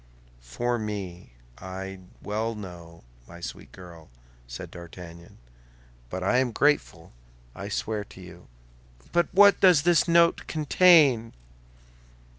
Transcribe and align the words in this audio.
"For 0.41 0.79
me, 0.79 1.33
I 1.59 1.99
well 2.23 2.55
know, 2.55 3.03
my 3.27 3.39
sweet 3.39 3.71
girl," 3.71 4.09
said 4.47 4.71
D'Artagnan. 4.71 5.37
"But 6.09 6.23
I 6.23 6.39
am 6.39 6.51
grateful, 6.53 7.13
I 7.53 7.69
swear 7.69 8.03
to 8.05 8.19
you." 8.19 8.47
"But 9.11 9.31
what 9.31 9.59
does 9.59 9.83
this 9.83 10.07
note 10.07 10.47
contain?" 10.47 11.33